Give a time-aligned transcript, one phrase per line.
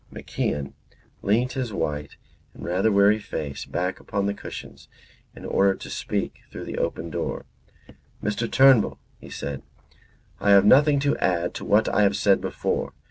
[0.11, 0.73] MacIan
[1.21, 2.15] leant his white
[2.55, 4.87] and rather weary face back upon the cushions
[5.35, 7.45] in order to speak up through the open door.
[8.23, 8.49] "Mr.
[8.51, 9.61] Turnbull," he said,
[10.39, 12.93] "I have nothing to add to what I have said before.